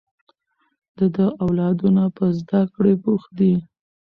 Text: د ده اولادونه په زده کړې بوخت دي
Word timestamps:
د 0.97 0.99
ده 1.15 1.25
اولادونه 1.43 2.03
په 2.17 2.25
زده 2.39 2.61
کړې 2.73 2.93
بوخت 3.03 3.29
دي 3.39 3.53